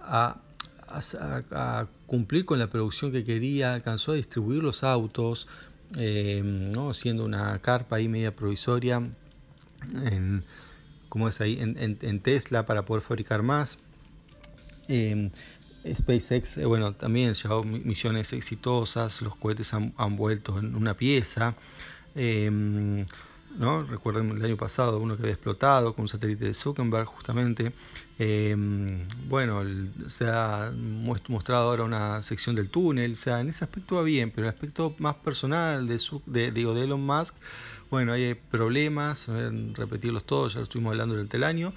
a 0.03 0.41
a, 0.89 1.87
cumplir 2.07 2.45
con 2.45 2.59
la 2.59 2.69
producción 2.69 3.13
que 3.13 3.25
quería, 3.25 3.75
alcanzó 3.75 4.13
a 4.13 4.15
distribuir 4.15 4.63
los 4.63 4.85
autos, 4.85 5.49
eh, 5.97 6.43
¿no? 6.45 6.95
siendo 6.95 7.25
una 7.25 7.59
carpa 7.61 7.97
ahí 7.97 8.09
media 8.09 8.35
provisoria 8.35 9.03
en, 10.05 10.45
como 11.09 11.29
es 11.29 11.41
ahí, 11.41 11.59
en, 11.61 12.21
Tesla 12.21 12.67
para 12.67 12.85
poder 12.85 13.03
fabricar 13.03 13.43
más. 13.43 13.79
Eh, 14.89 15.31
SpaceX, 15.87 16.59
eh, 16.59 16.65
bueno, 16.65 16.95
también 16.95 17.31
ha 17.31 17.33
llevado 17.35 17.63
misiones 17.65 18.33
exitosas, 18.33 19.21
los 19.23 19.37
cohetes 19.37 19.73
han, 19.75 20.17
vuelto 20.17 20.59
en 20.59 20.75
una 20.75 20.95
pieza. 20.95 21.55
¿No? 23.59 23.83
Recuerden 23.85 24.31
el 24.31 24.45
año 24.45 24.57
pasado 24.57 24.99
uno 24.99 25.17
que 25.17 25.23
había 25.23 25.35
explotado 25.35 25.95
con 25.95 26.03
un 26.03 26.09
satélite 26.09 26.47
de 26.47 26.55
Zuckerberg 26.55 27.07
justamente. 27.07 27.73
Em, 28.19 29.07
bueno, 29.29 29.63
se 30.09 30.27
ha 30.27 30.73
mostrado 31.29 31.71
ahora 31.71 31.85
una 31.85 32.23
sección 32.23 32.55
del 32.55 32.69
túnel, 32.71 33.15
o 33.15 33.17
sea, 33.17 33.41
en 33.41 33.49
ese 33.49 33.65
aspecto 33.65 33.97
va 33.97 34.03
bien, 34.03 34.31
pero 34.31 34.47
el 34.47 34.53
aspecto 34.53 34.95
más 34.99 35.17
personal 35.17 35.87
de, 35.87 36.01
de, 36.27 36.53
de 36.53 36.83
Elon 36.83 37.05
Musk, 37.05 37.35
bueno, 37.91 38.13
hay 38.13 38.35
problemas, 38.35 39.29
repetirlos 39.75 40.25
todos, 40.25 40.55
ya 40.55 40.61
lo 40.61 40.65
estuvimos 40.65 40.93
hablando 40.93 41.15
durante 41.15 41.37
el 41.37 41.45
año, 41.45 41.73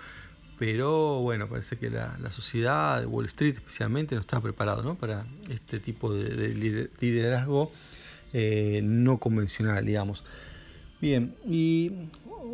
pero 0.57 1.19
bueno, 1.21 1.47
parece 1.47 1.77
que 1.77 1.89
la, 1.89 2.17
sociedad 2.31 3.01
de 3.01 3.05
Wall 3.05 3.25
Street 3.25 3.55
especialmente 3.55 4.15
no 4.15 4.21
está 4.21 4.41
preparado 4.41 4.95
para 4.95 5.25
este 5.49 5.79
tipo 5.79 6.13
de, 6.13 6.49
liderazgo 6.99 7.71
eh, 8.33 8.81
no 8.83 9.19
convencional, 9.19 9.85
digamos. 9.85 10.23
Bien, 10.99 11.35
y 11.45 11.91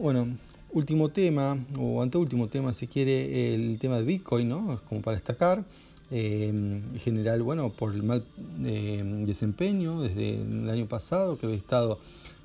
bueno, 0.02 0.28
último 0.72 1.10
tema, 1.10 1.58
o 1.78 2.02
anteúltimo 2.02 2.50
tema, 2.50 2.74
si 2.74 2.88
quiere, 2.88 3.56
el 3.56 3.80
tema 3.80 3.98
de 3.98 4.04
Bitcoin, 4.04 4.50
¿no? 4.50 4.82
Como 4.90 5.02
para 5.02 5.16
destacar. 5.16 5.64
Eh, 6.12 6.50
en 6.50 7.00
general, 7.00 7.42
bueno, 7.42 7.70
por 7.70 7.94
el 7.94 8.04
mal 8.04 8.24
eh, 8.66 9.02
desempeño 9.26 10.02
desde 10.02 10.42
el 10.42 10.70
año 10.70 10.88
pasado, 10.88 11.38
que 11.38 11.46
había 11.46 11.58
estado 11.58 12.00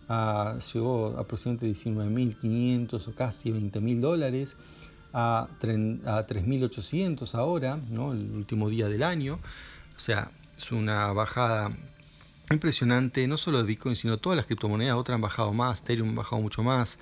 a, 0.08 0.58
llegó 0.72 1.16
a 1.18 1.22
aproximadamente 1.22 1.66
19.500 1.66 3.08
o 3.08 3.12
casi 3.14 3.50
20.000 3.50 4.00
dólares 4.00 4.56
a, 5.12 5.48
a 5.50 6.26
3.800 6.26 7.34
ahora, 7.34 7.80
¿no? 7.90 8.12
el 8.12 8.30
último 8.30 8.70
día 8.70 8.88
del 8.88 9.02
año. 9.02 9.40
O 9.96 10.00
sea, 10.00 10.30
es 10.56 10.70
una 10.70 11.12
bajada 11.12 11.72
impresionante, 12.54 13.26
no 13.26 13.36
solo 13.36 13.58
de 13.58 13.64
Bitcoin, 13.64 13.96
sino 13.96 14.18
todas 14.18 14.36
las 14.36 14.46
criptomonedas, 14.46 14.96
otras 14.96 15.16
han 15.16 15.20
bajado 15.20 15.52
más, 15.52 15.80
Ethereum 15.80 16.10
ha 16.10 16.22
bajado 16.22 16.42
mucho 16.42 16.62
más, 16.62 16.98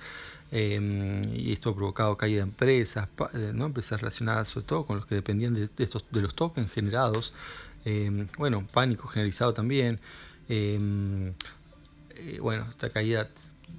eh, 0.51 1.29
y 1.33 1.51
esto 1.51 1.71
ha 1.71 1.75
provocado 1.75 2.17
caída 2.17 2.37
de 2.37 2.43
empresas, 2.43 3.09
eh, 3.33 3.51
¿no? 3.53 3.65
empresas 3.65 3.99
relacionadas 3.99 4.47
sobre 4.47 4.65
todo 4.65 4.85
con 4.85 4.97
los 4.97 5.05
que 5.05 5.15
dependían 5.15 5.53
de, 5.53 5.69
estos, 5.77 6.05
de 6.09 6.21
los 6.21 6.35
tokens 6.35 6.71
generados, 6.71 7.33
eh, 7.85 8.27
bueno, 8.37 8.65
pánico 8.71 9.07
generalizado 9.07 9.53
también, 9.53 9.99
bueno, 12.41 12.65
esta 12.69 12.89
caída 12.89 13.29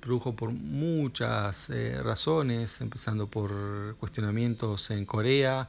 produjo 0.01 0.37
por 0.37 0.51
muchas 0.51 1.71
razones, 2.03 2.81
empezando 2.81 3.27
por 3.27 3.97
cuestionamientos 3.99 4.91
en 4.91 5.07
Corea, 5.07 5.69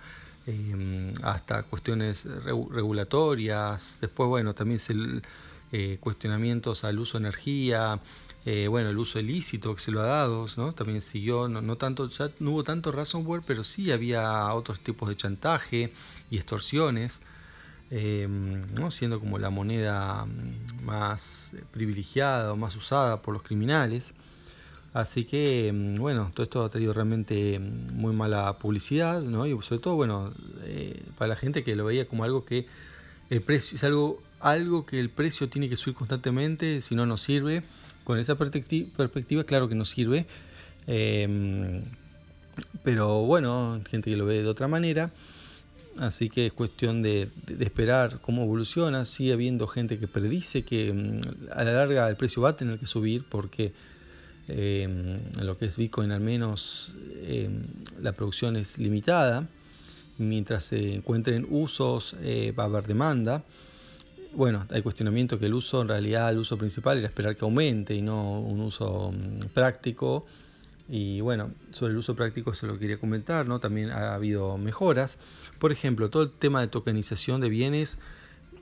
hasta 1.23 1.63
cuestiones 1.63 2.25
regulatorias, 2.25 3.97
después, 4.01 4.27
bueno, 4.27 4.53
también 4.53 4.79
se 4.79 4.93
eh, 5.71 5.97
cuestionamientos 5.99 6.83
al 6.83 6.99
uso 6.99 7.17
de 7.17 7.25
energía, 7.25 7.99
eh, 8.45 8.67
bueno, 8.67 8.89
el 8.89 8.97
uso 8.97 9.19
ilícito 9.19 9.75
que 9.75 9.81
se 9.81 9.91
lo 9.91 10.01
ha 10.01 10.05
dado. 10.05 10.45
También 10.73 11.01
siguió, 11.01 11.47
no, 11.47 11.75
tanto, 11.77 12.09
ya 12.09 12.31
no 12.39 12.51
hubo 12.51 12.63
tanto 12.63 12.91
ransomware, 12.91 13.43
pero 13.45 13.63
sí 13.63 13.91
había 13.91 14.53
otros 14.53 14.79
tipos 14.79 15.09
de 15.09 15.15
chantaje 15.15 15.93
y 16.31 16.37
extorsiones, 16.37 17.21
em, 17.91 18.63
siendo 18.91 19.19
como 19.19 19.37
la 19.39 19.49
moneda 19.49 20.25
más 20.83 21.51
privilegiada 21.71 22.53
o 22.53 22.55
más 22.57 22.75
usada 22.75 23.21
por 23.21 23.33
los 23.33 23.43
criminales. 23.43 24.13
Así 24.93 25.25
que, 25.25 25.67
em, 25.67 25.97
bueno, 25.97 26.31
todo 26.33 26.43
esto 26.43 26.63
ha 26.63 26.69
traído 26.69 26.93
realmente 26.93 27.59
muy 27.59 28.13
mala 28.13 28.57
publicidad. 28.57 29.21
Y 29.21 29.61
sobre 29.61 29.81
todo, 29.81 29.95
bueno, 29.95 30.33
eh, 30.63 31.03
para 31.17 31.29
la 31.29 31.35
gente 31.35 31.63
que 31.63 31.75
lo 31.75 31.85
veía 31.85 32.07
como 32.07 32.23
algo 32.23 32.45
que 32.45 32.65
el 33.29 33.41
precio 33.41 33.75
es 33.75 33.83
algo 33.83 34.21
algo 34.39 34.85
que 34.85 34.99
el 34.99 35.09
precio 35.09 35.49
tiene 35.49 35.69
que 35.69 35.75
subir 35.75 35.95
constantemente, 35.95 36.81
si 36.81 36.95
no, 36.95 37.05
no 37.05 37.17
sirve. 37.17 37.63
Con 38.03 38.17
esa 38.17 38.35
perspectiva, 38.35 39.43
claro 39.43 39.69
que 39.69 39.75
no 39.75 39.85
sirve. 39.85 40.25
Em, 40.87 41.83
pero 42.83 43.21
bueno, 43.21 43.79
gente 43.89 44.09
que 44.09 44.17
lo 44.17 44.25
ve 44.25 44.41
de 44.41 44.47
otra 44.47 44.67
manera. 44.67 45.11
Así 45.97 46.29
que 46.29 46.47
es 46.47 46.53
cuestión 46.53 47.01
de, 47.01 47.29
esperar 47.59 48.19
cómo 48.21 48.43
evoluciona. 48.43 49.05
Sigue 49.05 49.33
habiendo 49.33 49.67
gente 49.67 49.99
que 49.99 50.07
predice 50.07 50.63
que 50.63 50.89
em, 50.89 51.21
a 51.51 51.63
la 51.63 51.73
larga 51.73 52.09
el 52.09 52.15
precio 52.15 52.41
va 52.41 52.49
a 52.49 52.57
tener 52.57 52.79
que 52.79 52.85
subir 52.85 53.25
porque 53.29 53.73
en 54.47 55.21
lo 55.45 55.59
que 55.59 55.65
es 55.65 55.77
Bitcoin 55.77 56.11
al 56.11 56.21
menos 56.21 56.91
la 58.01 58.13
producción 58.13 58.55
es 58.55 58.79
limitada. 58.79 59.47
Mientras 60.17 60.65
se 60.65 60.95
encuentren 60.95 61.45
usos 61.49 62.15
eh, 62.21 62.51
va 62.57 62.63
a 62.63 62.65
haber 62.65 62.87
demanda 62.87 63.43
bueno, 64.33 64.65
hay 64.69 64.81
cuestionamiento 64.81 65.39
que 65.39 65.47
el 65.47 65.53
uso, 65.53 65.81
en 65.81 65.87
realidad 65.87 66.29
el 66.29 66.37
uso 66.37 66.57
principal 66.57 66.97
era 66.97 67.07
esperar 67.07 67.35
que 67.35 67.45
aumente 67.45 67.95
y 67.95 68.01
no 68.01 68.39
un 68.39 68.61
uso 68.61 69.11
mm, 69.11 69.47
práctico. 69.53 70.25
Y 70.87 71.21
bueno, 71.21 71.51
sobre 71.71 71.91
el 71.91 71.97
uso 71.97 72.15
práctico 72.15 72.53
se 72.53 72.65
lo 72.65 72.79
quería 72.79 72.99
comentar, 72.99 73.47
¿no? 73.47 73.59
También 73.59 73.91
ha 73.91 74.15
habido 74.15 74.57
mejoras. 74.57 75.17
Por 75.59 75.71
ejemplo, 75.71 76.09
todo 76.09 76.23
el 76.23 76.31
tema 76.31 76.61
de 76.61 76.67
tokenización 76.67 77.41
de 77.41 77.49
bienes, 77.49 77.99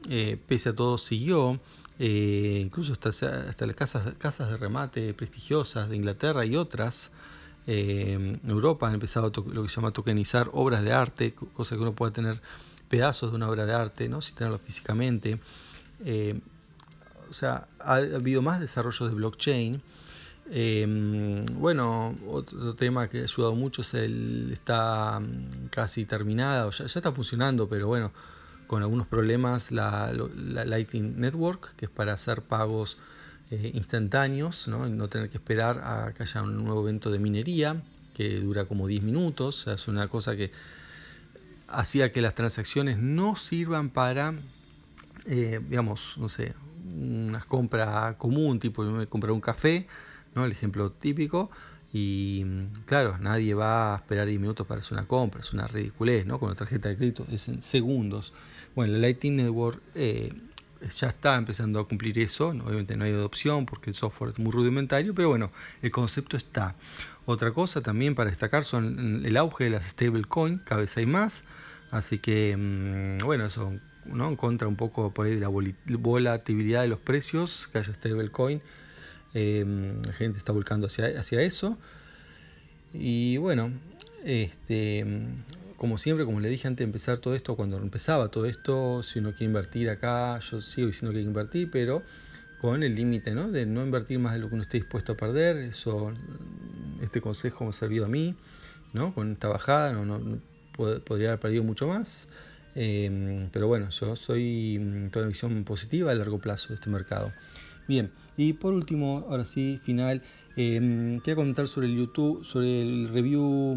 eh, 0.09 0.37
pese 0.47 0.69
a 0.69 0.75
todo, 0.75 0.97
siguió. 0.97 1.59
Eh, 1.99 2.59
incluso 2.61 2.91
hasta, 2.91 3.09
hasta 3.09 3.65
las 3.65 3.75
casas, 3.75 4.13
casas 4.19 4.51
de 4.51 4.57
remate 4.57 5.13
prestigiosas 5.13 5.89
de 5.89 5.95
Inglaterra 5.95 6.45
y 6.45 6.55
otras 6.55 7.11
eh, 7.67 8.39
Europa 8.47 8.87
han 8.87 8.93
empezado 8.93 9.31
lo 9.51 9.63
que 9.63 9.69
se 9.69 9.75
llama 9.75 9.91
tokenizar 9.91 10.49
obras 10.53 10.83
de 10.83 10.93
arte, 10.93 11.33
cosa 11.33 11.75
que 11.75 11.81
uno 11.81 11.93
pueda 11.93 12.13
tener 12.13 12.41
pedazos 12.89 13.31
de 13.31 13.37
una 13.37 13.49
obra 13.49 13.65
de 13.65 13.73
arte, 13.73 14.09
¿no? 14.09 14.21
sin 14.21 14.35
tenerlo 14.35 14.59
físicamente. 14.59 15.39
Eh, 16.05 16.39
o 17.29 17.33
sea, 17.33 17.67
ha 17.79 17.95
habido 17.95 18.41
más 18.41 18.59
desarrollo 18.59 19.07
de 19.07 19.15
blockchain. 19.15 19.81
Eh, 20.49 21.45
bueno, 21.53 22.15
otro 22.27 22.75
tema 22.75 23.09
que 23.09 23.19
ha 23.19 23.23
ayudado 23.23 23.55
mucho 23.55 23.81
es 23.81 23.93
el 23.93 24.49
está 24.53 25.19
mm, 25.19 25.67
casi 25.69 26.05
terminada, 26.05 26.69
ya, 26.69 26.85
ya 26.85 26.99
está 26.99 27.11
funcionando, 27.11 27.67
pero 27.67 27.87
bueno, 27.87 28.11
con 28.67 28.81
algunos 28.83 29.07
problemas 29.07 29.71
la, 29.71 30.11
Lightning 30.13 31.19
Network, 31.19 31.75
que 31.75 31.85
es 31.85 31.91
para 31.91 32.13
hacer 32.13 32.41
pagos 32.41 32.97
eh, 33.49 33.71
instantáneos, 33.73 34.67
¿no? 34.67 34.87
No 34.87 35.07
tener 35.07 35.29
que 35.29 35.37
esperar 35.37 35.81
a 35.83 36.13
que 36.13 36.23
haya 36.23 36.43
un 36.43 36.63
nuevo 36.63 36.81
evento 36.83 37.09
de 37.09 37.19
minería 37.19 37.81
que 38.13 38.39
dura 38.39 38.65
como 38.65 38.87
10 38.87 39.03
minutos, 39.03 39.67
es 39.67 39.87
una 39.87 40.07
cosa 40.07 40.35
que 40.35 40.51
hacía 41.67 42.11
que 42.11 42.21
las 42.21 42.35
transacciones 42.35 42.97
no 42.97 43.35
sirvan 43.35 43.89
para, 43.89 44.33
eh, 45.25 45.59
digamos, 45.67 46.15
no 46.17 46.29
sé, 46.29 46.53
una 46.95 47.39
compra 47.41 48.15
común, 48.17 48.59
tipo 48.59 48.83
comprar 49.09 49.31
un 49.31 49.41
café, 49.41 49.87
¿no? 50.35 50.45
El 50.45 50.51
ejemplo 50.51 50.91
típico. 50.91 51.51
Y 51.93 52.45
claro, 52.85 53.17
nadie 53.17 53.53
va 53.53 53.93
a 53.93 53.97
esperar 53.97 54.27
10 54.27 54.39
minutos 54.39 54.67
para 54.67 54.79
hacer 54.79 54.97
una 54.97 55.07
compra, 55.07 55.39
es 55.39 55.53
una 55.53 55.67
ridiculez, 55.67 56.25
¿no? 56.25 56.39
Con 56.39 56.49
la 56.49 56.55
tarjeta 56.55 56.89
de 56.89 56.97
crédito 56.97 57.25
es 57.31 57.47
en 57.47 57.61
segundos. 57.61 58.33
Bueno, 58.75 58.93
la 58.93 58.99
Lightning 58.99 59.37
Network 59.37 59.81
eh, 59.95 60.33
ya 60.81 61.09
está 61.09 61.35
empezando 61.35 61.79
a 61.79 61.87
cumplir 61.87 62.17
eso, 62.19 62.49
obviamente 62.49 62.95
no 62.97 63.05
hay 63.05 63.11
adopción 63.11 63.65
porque 63.65 63.89
el 63.89 63.95
software 63.95 64.31
es 64.31 64.39
muy 64.39 64.51
rudimentario, 64.51 65.13
pero 65.13 65.29
bueno, 65.29 65.51
el 65.81 65.91
concepto 65.91 66.37
está. 66.37 66.75
Otra 67.25 67.51
cosa 67.51 67.81
también 67.81 68.15
para 68.15 68.29
destacar 68.29 68.63
son 68.63 69.25
el 69.25 69.37
auge 69.37 69.65
de 69.65 69.69
las 69.71 69.85
stablecoin, 69.87 70.57
cada 70.57 70.81
vez 70.81 70.95
hay 70.97 71.05
más, 71.05 71.43
así 71.91 72.19
que 72.19 72.55
mm, 72.57 73.25
bueno, 73.25 73.45
eso 73.45 73.73
¿no? 74.05 74.29
en 74.29 74.35
contra 74.35 74.67
un 74.67 74.75
poco 74.75 75.13
por 75.13 75.25
ahí 75.25 75.35
de 75.35 75.41
la 75.41 75.49
volatilidad 75.97 76.81
de 76.81 76.87
los 76.87 76.99
precios, 76.99 77.69
que 77.71 77.79
haya 77.79 77.93
stablecoin, 77.93 78.61
eh, 79.33 79.65
la 80.05 80.13
gente 80.13 80.37
está 80.37 80.51
volcando 80.51 80.87
hacia, 80.87 81.19
hacia 81.19 81.41
eso. 81.41 81.77
Y 82.93 83.37
bueno, 83.37 83.71
este 84.23 85.05
como 85.77 85.97
siempre, 85.97 86.25
como 86.25 86.39
le 86.39 86.49
dije 86.49 86.67
antes 86.67 86.79
de 86.79 86.85
empezar 86.85 87.19
todo 87.19 87.35
esto, 87.35 87.55
cuando 87.55 87.77
empezaba 87.77 88.29
todo 88.29 88.45
esto, 88.45 89.03
si 89.03 89.19
uno 89.19 89.31
quiere 89.31 89.45
invertir 89.45 89.89
acá, 89.89 90.39
yo 90.39 90.59
sigo 90.59 90.87
diciendo 90.87 91.11
que 91.11 91.19
hay 91.19 91.23
que 91.23 91.29
invertir, 91.29 91.71
pero 91.71 92.03
con 92.59 92.81
el 92.81 92.95
límite 92.95 93.35
¿no? 93.35 93.51
de 93.51 93.67
no 93.67 93.83
invertir 93.83 94.17
más 94.17 94.33
de 94.33 94.39
lo 94.39 94.49
que 94.49 94.55
uno 94.55 94.63
esté 94.63 94.77
dispuesto 94.77 95.13
a 95.13 95.17
perder. 95.17 95.57
Eso, 95.57 96.11
este 97.01 97.21
consejo 97.21 97.63
me 97.63 97.69
ha 97.69 97.73
servido 97.73 98.05
a 98.05 98.09
mí, 98.09 98.35
¿no? 98.93 99.13
con 99.13 99.31
esta 99.31 99.47
bajada 99.47 99.93
no, 99.93 100.05
no, 100.05 100.39
podría 100.75 101.29
haber 101.29 101.39
perdido 101.39 101.63
mucho 101.63 101.87
más. 101.87 102.27
Eh, 102.75 103.47
pero 103.51 103.67
bueno, 103.67 103.89
yo 103.89 104.15
soy 104.15 104.79
mm, 104.79 105.09
toda 105.09 105.25
una 105.25 105.29
visión 105.29 105.63
positiva 105.63 106.11
a 106.11 106.15
largo 106.15 106.39
plazo 106.39 106.69
de 106.69 106.75
este 106.75 106.89
mercado. 106.89 107.31
Bien, 107.87 108.11
y 108.35 108.53
por 108.53 108.73
último, 108.73 109.25
ahora 109.29 109.45
sí, 109.45 109.79
final, 109.83 110.21
eh, 110.57 111.19
quería 111.23 111.35
comentar 111.35 111.67
sobre 111.67 111.85
el 111.85 111.95
YouTube, 111.95 112.43
sobre 112.43 112.81
el 112.81 113.09
review 113.09 113.75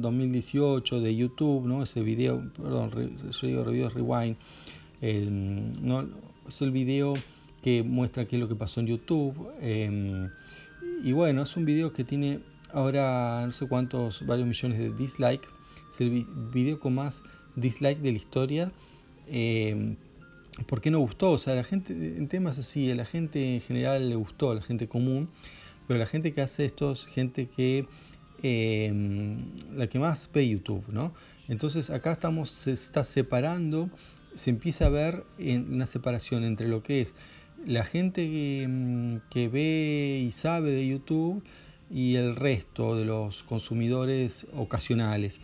2018 0.00 0.96
mm, 0.96 1.02
de 1.02 1.16
YouTube, 1.16 1.66
¿no? 1.66 1.82
Ese 1.82 2.02
video, 2.02 2.50
perdón, 2.56 2.92
yo 3.32 3.46
digo 3.48 3.64
review 3.64 3.88
rewind, 3.88 4.36
el, 5.00 5.72
¿no? 5.82 6.08
es 6.46 6.62
el 6.62 6.70
video 6.70 7.14
que 7.62 7.82
muestra 7.82 8.26
qué 8.26 8.36
es 8.36 8.40
lo 8.40 8.48
que 8.48 8.54
pasó 8.54 8.78
en 8.78 8.86
YouTube. 8.86 9.34
Em, 9.60 10.30
y 11.02 11.12
bueno, 11.12 11.42
es 11.42 11.56
un 11.56 11.64
video 11.64 11.92
que 11.92 12.04
tiene 12.04 12.38
ahora 12.72 13.42
no 13.44 13.50
sé 13.50 13.66
cuántos, 13.66 14.24
varios 14.24 14.46
millones 14.46 14.78
de 14.78 14.92
dislikes. 14.92 15.48
Es 15.90 16.00
el 16.00 16.26
video 16.52 16.78
con 16.78 16.94
más 16.94 17.24
dislike 17.56 17.98
de 18.00 18.12
la 18.12 18.16
historia. 18.16 18.72
Eh, 19.26 19.96
¿Por 20.66 20.80
qué 20.80 20.90
no 20.90 21.00
gustó? 21.00 21.32
O 21.32 21.38
sea, 21.38 21.54
la 21.54 21.64
gente, 21.64 21.92
en 21.92 22.28
temas 22.28 22.58
así, 22.58 22.90
a 22.90 22.94
la 22.94 23.04
gente 23.04 23.54
en 23.54 23.60
general 23.60 24.08
le 24.08 24.14
gustó, 24.14 24.50
a 24.50 24.54
la 24.54 24.62
gente 24.62 24.88
común, 24.88 25.28
pero 25.90 25.98
la 25.98 26.06
gente 26.06 26.32
que 26.32 26.40
hace 26.40 26.66
esto 26.66 26.92
es 26.92 27.04
gente 27.04 27.48
que, 27.48 27.84
eh, 28.44 28.94
la 29.74 29.88
que 29.88 29.98
más 29.98 30.30
ve 30.32 30.48
YouTube, 30.48 30.84
¿no? 30.86 31.12
Entonces 31.48 31.90
acá 31.90 32.12
estamos, 32.12 32.48
se 32.48 32.70
está 32.74 33.02
separando, 33.02 33.90
se 34.36 34.50
empieza 34.50 34.86
a 34.86 34.90
ver 34.90 35.24
en 35.36 35.74
una 35.74 35.86
separación 35.86 36.44
entre 36.44 36.68
lo 36.68 36.84
que 36.84 37.00
es 37.00 37.16
la 37.66 37.84
gente 37.84 38.24
que, 38.30 38.68
mm, 38.68 39.16
que 39.30 39.48
ve 39.48 40.24
y 40.28 40.30
sabe 40.30 40.70
de 40.70 40.86
YouTube 40.86 41.42
y 41.90 42.14
el 42.14 42.36
resto 42.36 42.94
de 42.94 43.04
los 43.04 43.42
consumidores 43.42 44.46
ocasionales 44.54 45.40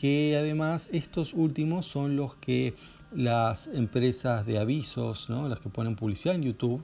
que 0.00 0.36
además 0.36 0.88
estos 0.90 1.32
últimos 1.32 1.86
son 1.86 2.16
los 2.16 2.34
que 2.34 2.74
las 3.12 3.68
empresas 3.68 4.44
de 4.46 4.58
avisos, 4.58 5.30
¿no? 5.30 5.48
las 5.48 5.60
que 5.60 5.68
ponen 5.68 5.94
publicidad 5.94 6.34
en 6.34 6.42
YouTube, 6.42 6.82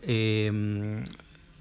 eh, 0.00 1.04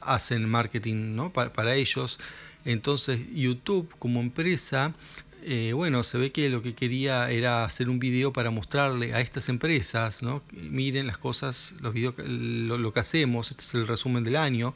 hacen 0.07 0.47
marketing 0.49 1.15
¿no? 1.15 1.31
para, 1.31 1.75
ellos. 1.75 2.19
Entonces 2.65 3.19
YouTube 3.33 3.93
como 3.99 4.19
empresa, 4.19 4.93
eh, 5.43 5.73
bueno, 5.73 6.03
se 6.03 6.17
ve 6.17 6.31
que 6.31 6.49
lo 6.49 6.61
que 6.61 6.73
quería 6.73 7.29
era 7.29 7.63
hacer 7.63 7.89
un 7.89 7.99
video 7.99 8.33
para 8.33 8.49
mostrarle 8.51 9.13
a 9.13 9.21
estas 9.21 9.49
empresas, 9.49 10.23
¿no? 10.23 10.43
Miren 10.51 11.07
las 11.07 11.17
cosas, 11.17 11.73
los 11.79 11.93
videos, 11.93 12.15
lo, 12.17 12.91
que 12.91 12.99
hacemos, 12.99 13.51
este 13.51 13.63
es 13.63 13.73
el 13.75 13.87
resumen 13.87 14.23
del 14.23 14.35
año. 14.35 14.75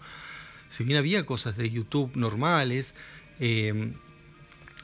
Si 0.70 0.84
bien 0.84 0.98
había 0.98 1.26
cosas 1.26 1.58
de 1.58 1.70
YouTube 1.70 2.16
normales, 2.16 2.96
eh, 3.40 3.94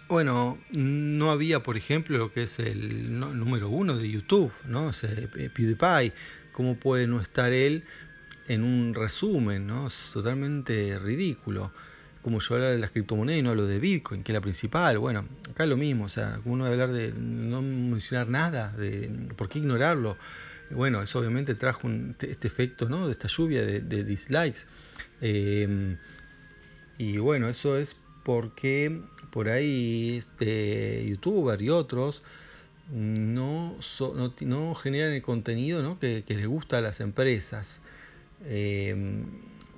bueno, 0.09 0.57
no 0.71 1.31
había, 1.31 1.63
por 1.63 1.77
ejemplo, 1.77 2.17
lo 2.17 2.31
que 2.31 2.43
es 2.43 2.59
el 2.59 3.19
número 3.19 3.69
uno 3.69 3.97
de 3.97 4.09
YouTube, 4.09 4.51
¿no? 4.65 4.87
O 4.87 4.91
PewDiePie. 4.91 6.13
¿Cómo 6.53 6.75
puede 6.75 7.07
no 7.07 7.21
estar 7.21 7.51
él 7.51 7.83
en 8.47 8.63
un 8.63 8.93
resumen, 8.93 9.67
¿no? 9.67 9.87
Es 9.87 10.11
totalmente 10.13 10.97
ridículo. 10.99 11.71
Como 12.21 12.39
yo 12.39 12.55
hablo 12.55 12.67
de 12.67 12.77
las 12.77 12.91
criptomonedas 12.91 13.39
y 13.39 13.43
no 13.43 13.51
hablo 13.51 13.67
de 13.67 13.79
Bitcoin, 13.79 14.23
que 14.23 14.31
es 14.31 14.33
la 14.33 14.41
principal. 14.41 14.97
Bueno, 14.97 15.25
acá 15.49 15.63
es 15.63 15.69
lo 15.69 15.77
mismo, 15.77 16.05
o 16.05 16.09
sea, 16.09 16.39
uno 16.45 16.65
debe 16.65 16.81
hablar 16.81 16.97
de 16.97 17.13
no 17.13 17.61
mencionar 17.61 18.27
nada, 18.27 18.73
de 18.77 19.09
por 19.35 19.47
qué 19.49 19.59
ignorarlo. 19.59 20.17
Bueno, 20.69 21.01
eso 21.01 21.19
obviamente 21.19 21.55
trajo 21.55 21.89
este 22.19 22.47
efecto, 22.47 22.89
¿no? 22.89 23.05
De 23.05 23.13
esta 23.13 23.27
lluvia 23.27 23.65
de, 23.65 24.03
dislikes. 24.03 24.61
Eh, 25.21 25.95
y 26.97 27.17
bueno, 27.17 27.47
eso 27.47 27.77
es 27.77 27.95
porque 28.23 29.01
por 29.31 29.47
ahí 29.47 30.17
este 30.17 31.05
youtuber 31.07 31.61
y 31.61 31.69
otros 31.69 32.23
no, 32.91 33.75
no, 34.41 34.75
generan 34.75 35.13
el 35.13 35.21
contenido 35.21 35.97
que, 35.99 36.23
les 36.27 36.47
gusta 36.47 36.79
a 36.79 36.81
las 36.81 36.99
empresas. 37.01 37.81
Em, 38.45 39.25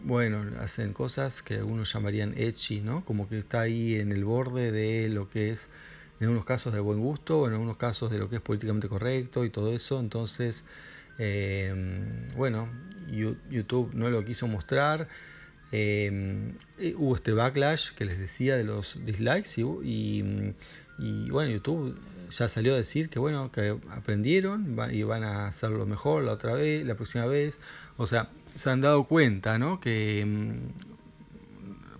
bueno, 0.03 0.45
hacen 0.59 0.93
cosas 0.93 1.41
que 1.43 1.55
algunos 1.55 1.93
llamarían 1.93 2.33
edgy, 2.37 2.81
¿no? 2.81 3.03
Como 3.05 3.27
que 3.29 3.37
está 3.39 3.61
ahí 3.61 3.95
en 3.95 4.11
el 4.11 4.23
borde 4.25 4.71
de 4.71 5.09
lo 5.09 5.29
que 5.29 5.49
es, 5.51 5.69
en 6.19 6.25
algunos 6.27 6.45
casos, 6.45 6.73
del 6.73 6.81
buen 6.81 6.99
gusto, 6.99 7.47
en 7.47 7.53
algunos 7.53 7.77
casos 7.77 8.11
de 8.11 8.19
lo 8.19 8.29
que 8.29 8.37
es 8.37 8.41
políticamente 8.41 8.87
correcto 8.87 9.45
y 9.45 9.49
todo 9.49 9.73
eso. 9.73 9.99
Entonces, 9.99 10.65
em, 11.17 12.27
bueno, 12.35 12.69
YouTube 13.49 13.93
no 13.93 14.09
lo 14.09 14.23
quiso 14.25 14.47
mostrar. 14.47 15.07
Em, 15.71 16.53
eh, 16.79 16.95
hubo 16.97 17.15
este 17.15 17.31
backlash 17.31 17.91
que 17.93 18.05
les 18.05 18.17
decía 18.17 18.57
de 18.57 18.63
los 18.63 19.03
dislikes 19.05 19.61
y, 19.83 20.23
bueno, 21.29 21.51
YouTube 21.51 21.97
ya 22.29 22.49
salió 22.49 22.73
a 22.73 22.77
decir 22.77 23.09
que 23.09 23.19
bueno, 23.19 23.51
que 23.51 23.77
aprendieron 23.91 24.77
y 24.91 25.03
van 25.03 25.23
a 25.23 25.47
hacerlo 25.47 25.85
mejor 25.85 26.23
la 26.23 26.33
otra 26.33 26.53
vez, 26.53 26.85
la 26.85 26.95
próxima 26.95 27.25
vez. 27.25 27.59
O 27.97 28.07
sea, 28.07 28.29
se 28.55 28.69
han 28.69 28.81
dado 28.81 29.05
cuenta, 29.05 29.57
¿no? 29.57 29.79
Que 29.79 30.21
em, 30.21 30.59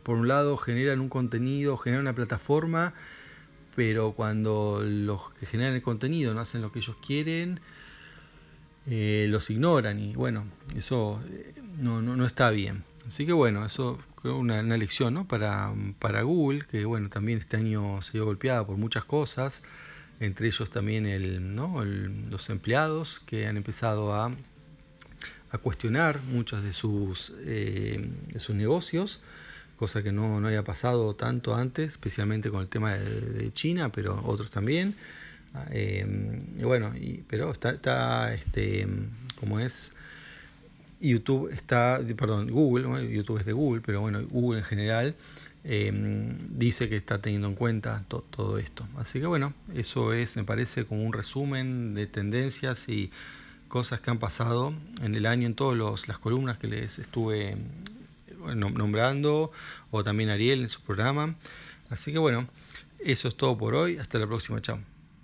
por 0.03 0.17
un 0.17 0.27
lado 0.27 0.57
generan 0.57 0.99
un 1.01 1.09
contenido, 1.09 1.77
generan 1.77 2.01
una 2.01 2.13
plataforma, 2.13 2.93
pero 3.75 4.13
cuando 4.13 4.81
los 4.83 5.31
que 5.33 5.45
generan 5.45 5.75
el 5.75 5.81
contenido 5.81 6.33
no 6.33 6.41
hacen 6.41 6.61
lo 6.61 6.71
que 6.71 6.79
ellos 6.79 6.97
quieren, 7.05 7.59
eh, 8.87 9.27
los 9.29 9.49
ignoran 9.49 9.99
y 9.99 10.13
bueno, 10.15 10.45
eso 10.75 11.21
eh, 11.29 11.53
no, 11.77 12.01
no, 12.01 12.15
no 12.15 12.25
está 12.25 12.49
bien. 12.49 12.83
Así 13.07 13.25
que 13.25 13.33
bueno, 13.33 13.65
eso 13.65 13.99
fue 14.21 14.31
una, 14.31 14.61
lección 14.77 15.13
¿no? 15.13 15.27
para, 15.27 15.73
para 15.99 16.21
Google, 16.23 16.65
que 16.69 16.85
bueno, 16.85 17.09
también 17.09 17.39
este 17.39 17.57
año 17.57 18.01
se 18.01 18.13
dio 18.13 18.25
golpeada 18.25 18.65
por 18.65 18.77
muchas 18.77 19.05
cosas, 19.05 19.61
entre 20.19 20.47
ellos 20.47 20.69
también 20.69 21.05
el, 21.05 21.53
¿no? 21.53 21.83
los 21.83 22.49
empleados 22.49 23.19
que 23.21 23.47
han 23.47 23.57
empezado 23.57 24.13
a, 24.13 24.31
a 25.51 25.57
cuestionar 25.57 26.21
muchos 26.23 26.63
de 26.63 26.73
sus, 26.73 27.33
eh, 27.45 28.09
de 28.27 28.39
sus 28.39 28.55
negocios, 28.55 29.21
cosa 29.77 30.03
que 30.03 30.11
no, 30.11 30.39
no 30.41 30.47
había 30.47 30.63
pasado 30.63 31.13
tanto 31.13 31.55
antes, 31.55 31.93
especialmente 31.93 32.51
con 32.51 32.61
el 32.61 32.67
tema 32.67 32.95
de, 32.95 33.51
China, 33.53 33.91
pero 33.91 34.21
otros 34.25 34.51
también. 34.51 34.95
Eh, 35.71 36.05
bueno, 36.61 36.91
pero 37.27 37.51
está, 37.51 37.71
está 37.71 38.33
este, 38.33 38.87
como 39.39 39.59
es 39.59 39.93
YouTube 41.01 41.51
está, 41.51 42.01
perdón, 42.17 42.51
Google, 42.51 43.09
YouTube 43.13 43.39
es 43.39 43.45
de 43.45 43.53
Google, 43.53 43.81
pero 43.85 44.01
bueno, 44.01 44.21
Google 44.29 44.59
en 44.59 44.65
general 44.65 45.15
em, 45.63 46.35
dice 46.57 46.89
que 46.89 46.97
está 46.97 47.21
teniendo 47.21 47.47
en 47.47 47.55
cuenta 47.55 48.03
todo 48.07 48.57
esto. 48.57 48.87
Así 48.97 49.19
que 49.19 49.27
bueno, 49.27 49.53
eso 49.73 50.13
es, 50.13 50.35
me 50.35 50.43
parece, 50.43 50.85
como 50.85 51.03
un 51.03 51.13
resumen 51.13 51.93
de 51.93 52.07
tendencias 52.07 52.89
y 52.89 53.11
cosas 53.67 54.01
que 54.01 54.09
han 54.11 54.19
pasado 54.19 54.73
en 55.01 55.15
el 55.15 55.25
año 55.25 55.47
en 55.47 55.55
todas 55.55 56.07
las 56.07 56.17
columnas 56.19 56.57
que 56.57 56.67
les 56.67 56.99
estuve 56.99 57.55
nombrando, 58.55 59.51
o 59.91 60.03
también 60.03 60.29
Ariel 60.29 60.61
en 60.61 60.69
su 60.69 60.81
programa. 60.81 61.35
Así 61.89 62.11
que 62.11 62.19
bueno, 62.19 62.47
eso 62.99 63.27
es 63.27 63.35
todo 63.35 63.57
por 63.57 63.75
hoy. 63.75 63.97
Hasta 63.97 64.19
la 64.19 64.27
próxima. 64.27 64.61
Chao. 64.61 64.98